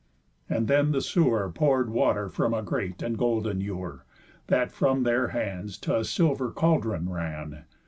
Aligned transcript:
And 0.49 0.67
then 0.67 0.93
the 0.93 0.99
sewer 1.01 1.51
Pour'd 1.51 1.91
water 1.91 2.27
from 2.27 2.55
a 2.55 2.63
great 2.63 3.03
and 3.03 3.15
golden 3.15 3.61
ewer, 3.61 4.03
That 4.47 4.71
from 4.71 5.03
their 5.03 5.27
hands 5.27 5.77
t' 5.77 5.93
a 5.93 6.03
silver 6.03 6.49
caldron 6.49 7.07
ran. 7.07 7.65